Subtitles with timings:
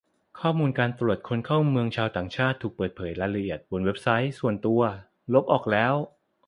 [0.39, 3.97] ข้อมูลการตรวจคนเข้าเมืองชาวต่างชาติถูกเปิดเผยรายละเอียดบนเว็บ
[4.39, 4.81] ส่วนตัว
[5.33, 5.93] ลบออกแล้ว